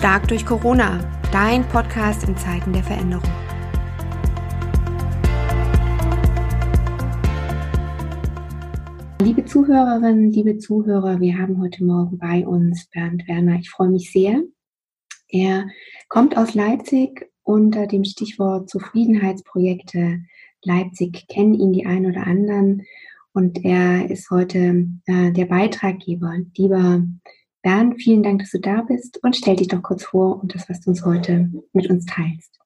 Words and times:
Stark 0.00 0.28
durch 0.28 0.46
Corona, 0.46 0.98
dein 1.30 1.62
Podcast 1.68 2.26
in 2.26 2.34
Zeiten 2.34 2.72
der 2.72 2.82
Veränderung. 2.82 3.28
Liebe 9.20 9.44
Zuhörerinnen, 9.44 10.32
liebe 10.32 10.56
Zuhörer, 10.56 11.20
wir 11.20 11.36
haben 11.36 11.60
heute 11.60 11.84
Morgen 11.84 12.16
bei 12.16 12.46
uns 12.46 12.86
Bernd 12.86 13.28
Werner. 13.28 13.58
Ich 13.60 13.68
freue 13.68 13.90
mich 13.90 14.10
sehr. 14.10 14.42
Er 15.28 15.66
kommt 16.08 16.34
aus 16.34 16.54
Leipzig 16.54 17.30
unter 17.42 17.86
dem 17.86 18.04
Stichwort 18.04 18.70
Zufriedenheitsprojekte. 18.70 20.22
Leipzig 20.62 21.26
kennen 21.28 21.52
ihn 21.52 21.74
die 21.74 21.84
einen 21.84 22.06
oder 22.06 22.26
anderen 22.26 22.84
und 23.34 23.66
er 23.66 24.10
ist 24.10 24.30
heute 24.30 24.86
äh, 25.04 25.30
der 25.32 25.44
Beitraggeber. 25.44 26.38
Lieber 26.56 27.02
Bernd, 27.62 28.00
vielen 28.02 28.22
Dank, 28.22 28.40
dass 28.40 28.50
du 28.50 28.60
da 28.60 28.82
bist 28.82 29.22
und 29.22 29.36
stell 29.36 29.56
dich 29.56 29.68
doch 29.68 29.82
kurz 29.82 30.04
vor 30.04 30.40
und 30.40 30.54
das, 30.54 30.68
was 30.68 30.80
du 30.80 30.90
uns 30.90 31.04
heute 31.04 31.50
mit 31.72 31.90
uns 31.90 32.06
teilst. 32.06 32.58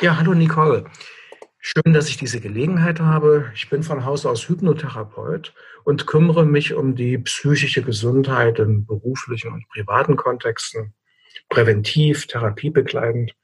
Ja, 0.00 0.18
hallo 0.18 0.34
Nicole. 0.34 0.84
Schön, 1.58 1.92
dass 1.92 2.08
ich 2.08 2.16
diese 2.16 2.40
Gelegenheit 2.40 3.00
habe. 3.00 3.52
Ich 3.54 3.70
bin 3.70 3.82
von 3.82 4.04
Haus 4.04 4.26
aus 4.26 4.48
Hypnotherapeut 4.48 5.54
und 5.84 6.06
kümmere 6.06 6.44
mich 6.44 6.74
um 6.74 6.96
die 6.96 7.18
psychische 7.18 7.82
Gesundheit 7.82 8.58
in 8.58 8.84
beruflichen 8.84 9.52
und 9.52 9.68
privaten 9.68 10.16
Kontexten, 10.16 10.92
präventiv, 11.48 12.26
therapiebegleitend, 12.26 13.34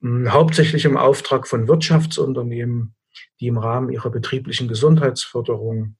hm, 0.00 0.32
hauptsächlich 0.32 0.86
im 0.86 0.96
Auftrag 0.96 1.46
von 1.46 1.68
Wirtschaftsunternehmen, 1.68 2.96
die 3.40 3.46
im 3.46 3.58
Rahmen 3.58 3.90
ihrer 3.90 4.10
betrieblichen 4.10 4.66
Gesundheitsförderung 4.66 5.96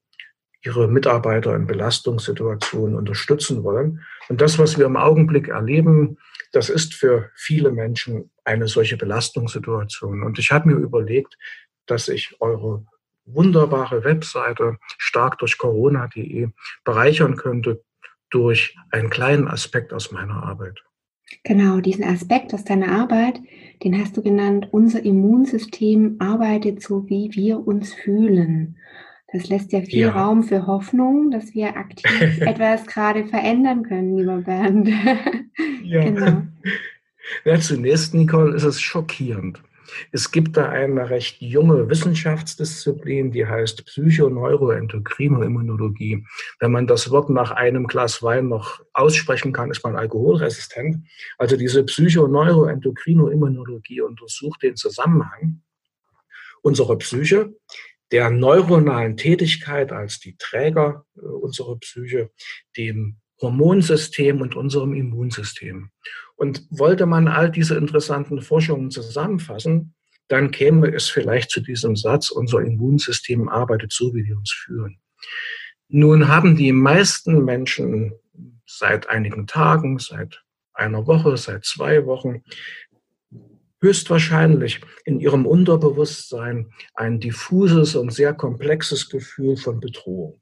ihre 0.65 0.89
Mitarbeiter 0.89 1.55
in 1.55 1.67
Belastungssituationen 1.67 2.97
unterstützen 2.97 3.63
wollen. 3.63 4.01
Und 4.29 4.41
das, 4.41 4.59
was 4.59 4.79
wir 4.79 4.87
im 4.87 4.97
Augenblick 4.97 5.49
erleben, 5.49 6.19
das 6.53 6.71
ist 6.71 6.95
für 6.95 7.31
viele 7.35 7.71
Menschen 7.71 8.31
eine 8.45 8.69
solche 8.69 8.97
Belastungssituation. 8.97 10.23
Und 10.23 10.39
ich 10.39 10.53
habe 10.53 10.69
mir 10.69 10.77
überlegt, 10.77 11.37
dass 11.87 12.09
ich 12.09 12.37
eure 12.41 12.87
wunderbare 13.27 14.05
Webseite 14.05 14.79
stark 14.99 15.39
durch 15.39 15.59
corona.de 15.59 16.49
bereichern 16.85 17.37
könnte 17.37 17.83
durch 18.31 18.77
einen 18.91 19.11
kleinen 19.11 19.49
Aspekt 19.49 19.93
aus 19.93 20.13
meiner 20.13 20.43
Arbeit. 20.43 20.83
Genau, 21.43 21.81
diesen 21.81 22.05
Aspekt 22.05 22.55
aus 22.55 22.65
deiner 22.65 22.89
Arbeit, 22.89 23.41
den 23.83 23.99
hast 23.99 24.17
du 24.17 24.23
genannt, 24.23 24.69
unser 24.73 25.05
Immunsystem 25.05 26.17
arbeitet 26.19 26.83
so, 26.83 27.09
wie 27.09 27.31
wir 27.33 27.67
uns 27.67 27.93
fühlen. 27.93 28.77
Das 29.35 29.49
lässt 29.49 29.73
ja 29.73 29.81
viel 29.81 29.99
ja. 29.99 30.13
Raum 30.13 30.45
für 30.45 30.69
Hoffnung, 30.69 31.33
dass 31.33 31.55
wir 31.55 31.77
aktiv 31.77 32.07
etwas 32.41 32.87
gerade 32.87 33.27
verändern 33.27 33.83
können, 33.83 34.17
lieber 34.17 34.39
Bernd. 34.39 34.89
ja. 35.83 36.05
Genau. 36.05 36.43
ja, 37.45 37.59
zunächst, 37.59 38.15
Nicole, 38.15 38.55
ist 38.55 38.63
es 38.63 38.81
schockierend. 38.81 39.61
Es 40.13 40.31
gibt 40.31 40.57
da 40.57 40.69
eine 40.69 41.11
recht 41.11 41.43
junge 41.43 41.91
Wissenschaftsdisziplin, 41.91 43.33
die 43.33 43.45
heißt 43.45 43.85
Psychoneuroendokrinoimmunologie. 43.87 46.25
Wenn 46.61 46.71
man 46.71 46.87
das 46.87 47.11
Wort 47.11 47.29
nach 47.29 47.51
einem 47.51 47.89
Glas 47.89 48.23
Wein 48.23 48.47
noch 48.47 48.85
aussprechen 48.93 49.53
kann, 49.53 49.73
ist 49.73 49.83
man 49.83 49.97
alkoholresistent. 49.97 51.09
Also 51.39 51.57
diese 51.57 51.83
Psychoneuroendokrinoimmunologie 51.83 54.01
untersucht 54.01 54.63
den 54.63 54.77
Zusammenhang 54.77 55.61
unserer 56.63 56.97
Psyche 56.99 57.53
der 58.15 58.31
neuronalen 58.31 59.17
Tätigkeit 59.17 59.91
als 59.91 60.21
die 60.21 60.37
Träger 60.37 61.05
äh, 61.17 61.27
unserer 61.27 61.77
Psyche, 61.81 62.31
dem 62.77 63.17
Hormonsystem 63.43 64.41
und 64.41 64.55
unserem 64.55 64.95
Immunsystem. 64.95 65.91
Und 66.37 66.65
wollte 66.71 67.07
man 67.07 67.27
all 67.27 67.51
diese 67.51 67.77
interessanten 67.77 68.41
Forschungen 68.41 68.93
zusammenfassen, 68.93 69.97
dann 70.29 70.53
käme 70.53 70.95
es 70.95 71.09
vielleicht 71.09 71.51
zu 71.51 71.61
diesem 71.61 71.97
Satz, 71.97 72.31
unser 72.31 72.61
Immunsystem 72.61 73.49
arbeitet 73.49 73.93
so, 73.93 74.15
wie 74.15 74.25
wir 74.25 74.37
uns 74.37 74.53
fühlen. 74.53 75.01
Nun 75.89 76.29
haben 76.29 76.55
die 76.55 76.71
meisten 76.71 77.45
Menschen 77.45 78.13
seit 78.65 79.09
einigen 79.09 79.49
Tagen, 79.49 79.99
seit 79.99 80.45
einer 80.73 81.09
Woche, 81.09 81.37
seit 81.37 81.65
zwei 81.65 82.07
Wochen 82.07 82.45
höchstwahrscheinlich 83.85 84.81
in 85.05 85.21
ihrem 85.21 85.47
Unterbewusstsein 85.47 86.73
ein 86.95 87.21
diffuses 87.21 87.95
und 87.95 88.13
sehr 88.13 88.35
komplexes 88.35 89.09
Gefühl 89.09 89.57
von 89.57 89.79
Bedrohung. 89.79 90.41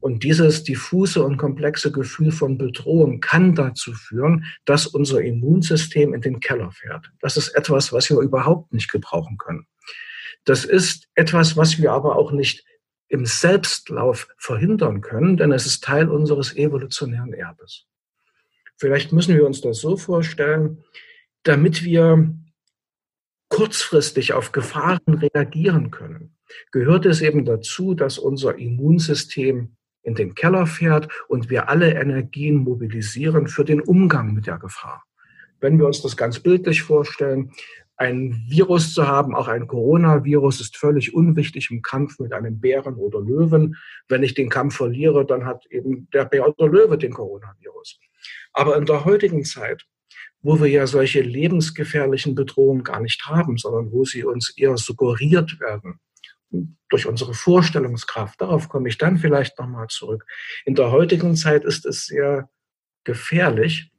Und 0.00 0.22
dieses 0.22 0.64
diffuse 0.64 1.24
und 1.24 1.38
komplexe 1.38 1.90
Gefühl 1.90 2.30
von 2.30 2.58
Bedrohung 2.58 3.20
kann 3.20 3.54
dazu 3.54 3.94
führen, 3.94 4.44
dass 4.66 4.86
unser 4.86 5.22
Immunsystem 5.22 6.12
in 6.12 6.20
den 6.20 6.40
Keller 6.40 6.70
fährt. 6.72 7.10
Das 7.20 7.38
ist 7.38 7.48
etwas, 7.50 7.90
was 7.90 8.10
wir 8.10 8.18
überhaupt 8.18 8.74
nicht 8.74 8.92
gebrauchen 8.92 9.38
können. 9.38 9.66
Das 10.44 10.66
ist 10.66 11.08
etwas, 11.14 11.56
was 11.56 11.78
wir 11.78 11.92
aber 11.92 12.16
auch 12.16 12.32
nicht 12.32 12.66
im 13.08 13.24
Selbstlauf 13.24 14.28
verhindern 14.36 15.00
können, 15.00 15.38
denn 15.38 15.52
es 15.52 15.64
ist 15.64 15.82
Teil 15.84 16.10
unseres 16.10 16.54
evolutionären 16.54 17.32
Erbes. 17.32 17.86
Vielleicht 18.76 19.12
müssen 19.12 19.34
wir 19.36 19.46
uns 19.46 19.62
das 19.62 19.78
so 19.78 19.96
vorstellen, 19.96 20.84
damit 21.44 21.82
wir 21.82 22.34
kurzfristig 23.48 24.32
auf 24.32 24.52
Gefahren 24.52 25.00
reagieren 25.08 25.90
können, 25.90 26.36
gehört 26.72 27.06
es 27.06 27.20
eben 27.20 27.44
dazu, 27.44 27.94
dass 27.94 28.18
unser 28.18 28.56
Immunsystem 28.58 29.76
in 30.02 30.14
den 30.14 30.34
Keller 30.34 30.66
fährt 30.66 31.08
und 31.28 31.50
wir 31.50 31.68
alle 31.68 31.94
Energien 31.94 32.56
mobilisieren 32.56 33.48
für 33.48 33.64
den 33.64 33.80
Umgang 33.80 34.34
mit 34.34 34.46
der 34.46 34.58
Gefahr. 34.58 35.04
Wenn 35.60 35.78
wir 35.78 35.86
uns 35.86 36.02
das 36.02 36.16
ganz 36.16 36.40
bildlich 36.40 36.82
vorstellen, 36.82 37.52
ein 37.96 38.44
Virus 38.48 38.92
zu 38.92 39.06
haben, 39.06 39.34
auch 39.34 39.48
ein 39.48 39.66
Coronavirus, 39.66 40.60
ist 40.60 40.76
völlig 40.76 41.14
unwichtig 41.14 41.70
im 41.70 41.80
Kampf 41.80 42.18
mit 42.18 42.32
einem 42.32 42.60
Bären 42.60 42.96
oder 42.96 43.20
Löwen. 43.20 43.76
Wenn 44.08 44.24
ich 44.24 44.34
den 44.34 44.48
Kampf 44.48 44.76
verliere, 44.76 45.24
dann 45.24 45.44
hat 45.44 45.64
eben 45.70 46.08
der 46.12 46.24
Bär 46.24 46.48
oder 46.48 46.68
Löwe 46.68 46.98
den 46.98 47.12
Coronavirus. 47.12 48.00
Aber 48.52 48.76
in 48.76 48.86
der 48.86 49.04
heutigen 49.04 49.44
Zeit 49.44 49.84
wo 50.44 50.60
wir 50.60 50.68
ja 50.68 50.86
solche 50.86 51.22
lebensgefährlichen 51.22 52.34
Bedrohungen 52.34 52.84
gar 52.84 53.00
nicht 53.00 53.24
haben, 53.24 53.56
sondern 53.56 53.90
wo 53.90 54.04
sie 54.04 54.24
uns 54.24 54.50
eher 54.56 54.76
suggeriert 54.76 55.58
werden 55.58 55.98
durch 56.90 57.06
unsere 57.06 57.32
Vorstellungskraft. 57.34 58.40
Darauf 58.40 58.68
komme 58.68 58.88
ich 58.88 58.98
dann 58.98 59.16
vielleicht 59.16 59.58
nochmal 59.58 59.88
zurück. 59.88 60.26
In 60.66 60.74
der 60.74 60.92
heutigen 60.92 61.34
Zeit 61.34 61.64
ist 61.64 61.86
es 61.86 62.06
sehr 62.06 62.48
gefährlich, 63.04 63.90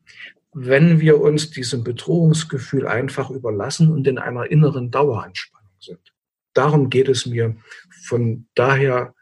wenn 0.53 1.01
wir 1.01 1.19
uns 1.19 1.49
diesem 1.49 1.83
Bedrohungsgefühl 1.83 2.87
einfach 2.87 3.31
überlassen 3.31 3.91
und 3.91 4.07
in 4.07 4.19
einer 4.19 4.49
inneren 4.49 4.91
Daueranspannung 4.91 5.73
sind. 5.79 6.13
Darum 6.53 6.89
geht 6.89 7.09
es 7.09 7.25
mir. 7.25 7.57
Von 8.05 8.47
daher 8.53 9.15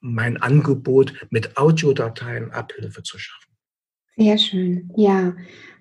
mein 0.00 0.38
Angebot, 0.38 1.12
mit 1.30 1.56
Audiodateien 1.56 2.50
Abhilfe 2.50 3.02
zu 3.02 3.18
schaffen. 3.18 3.52
Sehr 4.16 4.38
schön. 4.38 4.90
Ja, 4.96 5.36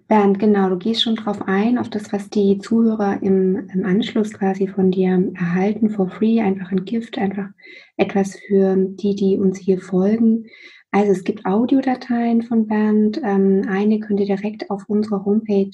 Bernd, 0.08 0.40
genau, 0.40 0.70
du 0.70 0.78
gehst 0.78 1.04
schon 1.04 1.16
drauf 1.16 1.42
ein, 1.48 1.78
auf 1.78 1.90
das, 1.90 2.14
was 2.14 2.30
die 2.30 2.60
Zuhörer 2.60 3.22
im, 3.22 3.68
im 3.74 3.86
Anschluss 3.86 4.32
quasi 4.32 4.68
von 4.68 4.90
dir 4.90 5.32
erhalten, 5.36 5.90
for 5.90 6.10
free, 6.10 6.40
einfach 6.40 6.72
ein 6.72 6.86
Gift, 6.86 7.18
einfach 7.18 7.50
etwas 7.98 8.38
für 8.48 8.78
die, 8.78 9.16
die 9.16 9.38
uns 9.38 9.60
hier 9.60 9.80
folgen. 9.80 10.46
Also 10.92 11.12
es 11.12 11.26
gibt 11.26 11.46
Audiodateien 11.46 12.42
von 12.42 12.68
Bernd. 12.68 13.20
Ähm, 13.22 13.64
eine 13.68 14.00
könnt 14.00 14.22
ihr 14.22 14.26
direkt 14.26 14.70
auf 14.70 14.88
unserer 14.88 15.26
Homepage 15.26 15.72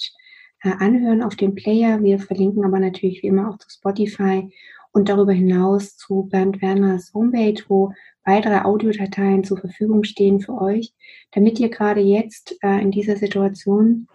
äh, 0.63 0.71
anhören, 0.79 1.21
auf 1.21 1.35
dem 1.35 1.53
Player. 1.53 2.01
Wir 2.01 2.17
verlinken 2.17 2.65
aber 2.65 2.79
natürlich 2.79 3.21
wie 3.21 3.27
immer 3.27 3.49
auch 3.49 3.59
zu 3.59 3.69
Spotify 3.69 4.49
und 4.91 5.09
darüber 5.09 5.33
hinaus 5.33 5.95
zu 5.95 6.27
Bernd 6.31 6.59
Werners 6.59 7.13
Homepage, 7.13 7.61
wo 7.67 7.93
weitere 8.25 8.61
Audiodateien 8.63 9.43
zur 9.43 9.59
Verfügung 9.59 10.03
stehen 10.03 10.39
für 10.39 10.59
euch, 10.59 10.91
damit 11.31 11.59
ihr 11.59 11.69
gerade 11.69 12.01
jetzt 12.01 12.57
äh, 12.63 12.81
in 12.81 12.89
dieser 12.89 13.17
Situation 13.17 14.07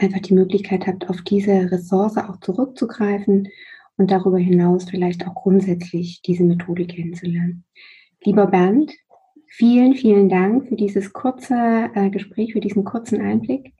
einfach 0.00 0.20
die 0.20 0.34
Möglichkeit 0.34 0.86
habt, 0.86 1.08
auf 1.08 1.22
diese 1.22 1.70
Ressource 1.70 2.16
auch 2.16 2.40
zurückzugreifen 2.40 3.48
und 3.96 4.10
darüber 4.10 4.38
hinaus 4.38 4.88
vielleicht 4.88 5.26
auch 5.26 5.34
grundsätzlich 5.34 6.22
diese 6.22 6.44
Methode 6.44 6.86
kennenzulernen. 6.86 7.64
Lieber 8.24 8.46
Bernd, 8.46 8.92
vielen, 9.46 9.94
vielen 9.94 10.28
Dank 10.28 10.68
für 10.68 10.76
dieses 10.76 11.12
kurze 11.12 11.90
äh, 11.94 12.10
Gespräch, 12.10 12.52
für 12.52 12.60
diesen 12.60 12.84
kurzen 12.84 13.20
Einblick. 13.20 13.72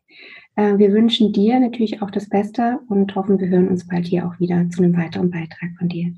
Äh, 0.57 0.79
wir 0.79 0.93
wünschen 0.93 1.33
dir 1.33 1.59
natürlich 1.59 2.03
auch 2.03 2.11
das 2.11 2.29
Beste 2.29 2.81
und 2.89 3.15
hoffen, 3.15 3.41
wir 3.41 3.49
hören 3.49 3.69
uns 3.69 3.87
bald 3.87 4.07
hier 4.07 4.27
auch 4.27 4.39
wieder 4.39 4.69
zu 4.71 4.83
einem 4.83 4.97
weiteren 4.97 5.31
Beitrag 5.31 5.71
von 5.79 5.89
dir. 5.89 6.13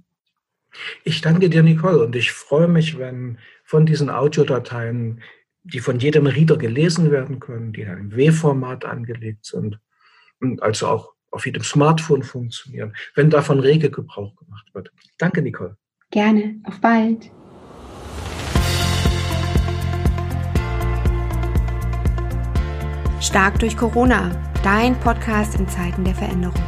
Ich 1.05 1.21
danke 1.21 1.51
dir, 1.51 1.63
Nicole, 1.63 2.05
und 2.05 2.17
ich 2.17 2.33
freue 2.33 2.69
mich, 2.69 2.99
wenn 2.99 3.39
von 3.65 3.87
diesen 3.87 4.11
Audiodateien, 4.11 5.21
die 5.65 5.81
von 5.81 5.99
jedem 5.99 6.27
Reader 6.27 6.57
gelesen 6.57 7.11
werden 7.11 7.39
können, 7.39 7.73
die 7.73 7.83
in 7.83 7.89
einem 7.89 8.17
W-Format 8.17 8.85
angelegt 8.85 9.45
sind, 9.45 9.79
also 10.61 10.89
auch 10.89 11.13
auf 11.31 11.47
jedem 11.47 11.63
Smartphone 11.63 12.23
funktionieren, 12.23 12.95
wenn 13.15 13.31
davon 13.31 13.61
rege 13.61 13.91
Gebrauch 13.91 14.37
gemacht 14.37 14.67
wird. 14.75 14.93
Danke, 15.19 15.43
Nicole. 15.43 15.77
Gerne. 16.11 16.61
Auf 16.65 16.81
bald. 16.81 17.31
Stark 23.21 23.59
durch 23.61 23.77
Corona, 23.77 24.31
dein 24.63 24.99
Podcast 24.99 25.55
in 25.59 25.69
Zeiten 25.69 26.05
der 26.05 26.15
Veränderung. 26.15 26.61